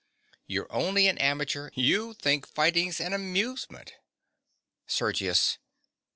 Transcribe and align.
You're 0.47 0.65
only 0.73 1.07
an 1.07 1.19
amateur: 1.19 1.69
you 1.75 2.15
think 2.15 2.47
fighting's 2.47 2.99
an 2.99 3.13
amusement. 3.13 3.93
SERGIUS. 4.87 5.59